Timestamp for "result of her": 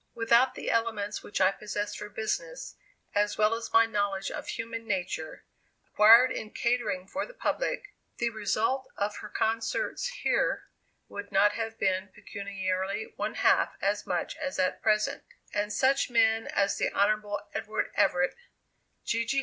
8.31-9.29